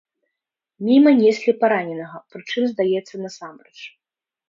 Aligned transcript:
Міма 0.87 1.11
неслі 1.19 1.51
параненага, 1.61 2.17
прычым, 2.35 2.63
здаецца, 2.75 3.15
насамрэч. 3.27 3.77